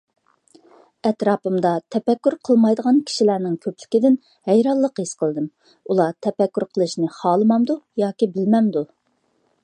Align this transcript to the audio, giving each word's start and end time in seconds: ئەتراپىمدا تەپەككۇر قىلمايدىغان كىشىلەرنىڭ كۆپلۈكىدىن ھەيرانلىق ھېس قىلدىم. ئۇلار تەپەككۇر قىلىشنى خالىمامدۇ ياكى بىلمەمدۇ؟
ئەتراپىمدا 1.07 1.73
تەپەككۇر 1.95 2.35
قىلمايدىغان 2.49 2.97
كىشىلەرنىڭ 3.11 3.57
كۆپلۈكىدىن 3.65 4.17
ھەيرانلىق 4.51 5.01
ھېس 5.01 5.11
قىلدىم. 5.19 5.45
ئۇلار 5.91 6.15
تەپەككۇر 6.27 6.65
قىلىشنى 6.79 7.11
خالىمامدۇ 7.19 7.77
ياكى 8.05 8.29
بىلمەمدۇ؟ 8.39 8.83